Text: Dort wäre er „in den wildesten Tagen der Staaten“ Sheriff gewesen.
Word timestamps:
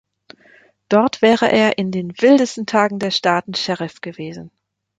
Dort 0.89 1.21
wäre 1.21 1.51
er 1.51 1.77
„in 1.77 1.91
den 1.91 2.19
wildesten 2.19 2.65
Tagen 2.65 2.97
der 2.97 3.11
Staaten“ 3.11 3.53
Sheriff 3.53 4.01
gewesen. 4.01 4.49